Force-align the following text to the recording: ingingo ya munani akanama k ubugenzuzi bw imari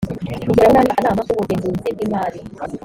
ingingo 0.41 0.61
ya 0.65 0.73
munani 0.73 0.91
akanama 0.93 1.21
k 1.27 1.31
ubugenzuzi 1.33 1.89
bw 1.95 2.01
imari 2.07 2.39